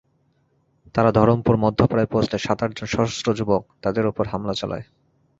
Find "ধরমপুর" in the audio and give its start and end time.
1.11-1.55